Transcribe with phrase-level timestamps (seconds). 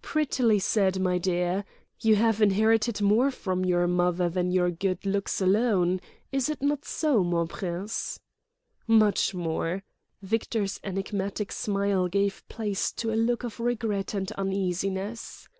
[0.00, 1.62] "Prettily said, my dear.
[2.00, 6.00] You have inherited more from your mother than your good looks alone.
[6.32, 8.18] Is it not so, mon prince?"
[8.86, 9.82] "Much more."
[10.22, 15.50] Victor's enigmatic smile gave place to a look of regret and uneasiness.